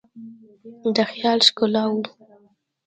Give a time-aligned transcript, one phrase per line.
[0.93, 1.99] د خیال ښکالو